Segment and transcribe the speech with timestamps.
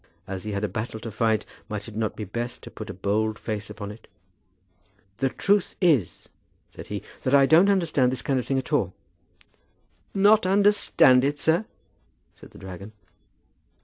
[0.25, 2.93] As he had a battle to fight, might it not be best to put a
[2.95, 4.07] bold face upon it?
[5.17, 6.27] "The truth is,"
[6.71, 8.95] said he, "that I don't understand this kind of thing at all."
[10.15, 11.65] "Not understand it, sir?"
[12.33, 12.93] said the dragon.